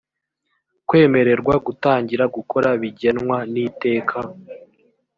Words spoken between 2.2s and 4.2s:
gukora bigenwa n iteka